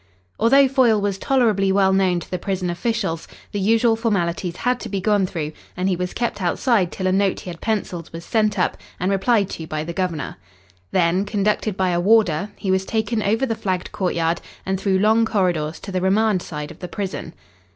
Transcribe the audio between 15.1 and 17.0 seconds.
corridors to the remand side of the